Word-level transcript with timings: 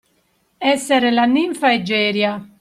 Essere 0.71 1.11
la 1.11 1.25
ninfa 1.25 1.71
Egeria. 1.77 2.33